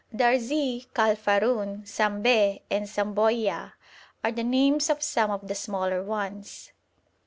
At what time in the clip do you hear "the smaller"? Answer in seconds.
5.47-6.01